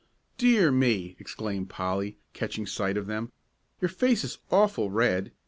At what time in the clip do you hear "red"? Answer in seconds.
4.89-5.31